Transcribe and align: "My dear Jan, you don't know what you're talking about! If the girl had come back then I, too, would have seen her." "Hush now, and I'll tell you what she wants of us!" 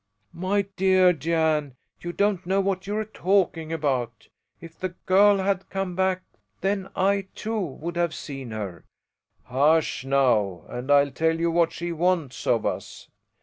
"My 0.33 0.63
dear 0.77 1.13
Jan, 1.13 1.75
you 1.99 2.11
don't 2.11 2.43
know 2.47 2.59
what 2.59 2.87
you're 2.87 3.05
talking 3.05 3.71
about! 3.71 4.29
If 4.59 4.79
the 4.79 4.95
girl 5.05 5.37
had 5.37 5.69
come 5.69 5.95
back 5.95 6.23
then 6.61 6.89
I, 6.95 7.27
too, 7.35 7.59
would 7.61 7.97
have 7.97 8.15
seen 8.15 8.49
her." 8.49 8.83
"Hush 9.43 10.03
now, 10.03 10.63
and 10.67 10.89
I'll 10.89 11.11
tell 11.11 11.39
you 11.39 11.51
what 11.51 11.71
she 11.71 11.91
wants 11.91 12.47
of 12.47 12.65
us!" 12.65 13.09